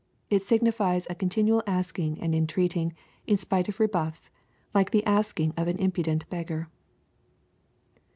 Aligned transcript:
It 0.31 0.41
signifies 0.41 1.05
a 1.11 1.13
continual 1.13 1.61
asking 1.67 2.21
and 2.21 2.33
entreating, 2.33 2.93
in 3.27 3.37
spite 3.37 3.69
of 3.69 3.77
rebujffs, 3.77 4.31
like 4.73 4.89
the 4.89 5.05
asking 5.05 5.53
of 5.55 5.67
an 5.67 5.77
impudent 5.77 6.27
beggar. 6.27 6.69